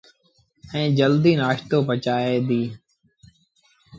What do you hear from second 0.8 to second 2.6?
جلديٚ نآستو پچائيٚݩ